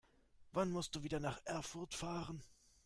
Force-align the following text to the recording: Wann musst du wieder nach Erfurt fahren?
Wann 0.53 0.71
musst 0.71 0.95
du 0.95 1.03
wieder 1.03 1.19
nach 1.19 1.39
Erfurt 1.45 1.93
fahren? 1.93 2.41